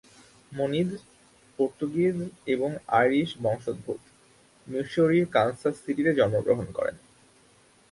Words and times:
Moniz, 0.51 0.89
Portuguese 1.59 2.17
এবং 2.47 2.69
Irish 2.91 3.29
বংশোদ্ভূত, 3.41 4.01
মিসৌরির 4.67 5.25
কানসাস 5.31 5.75
সিটিতে 5.83 6.11
জন্মগ্রহণ 6.13 6.67
করেন। 6.71 6.95